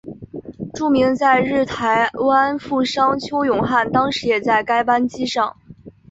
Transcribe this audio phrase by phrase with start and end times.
[0.73, 5.57] 著名在日台湾富商邱永汉当时也在该班机上。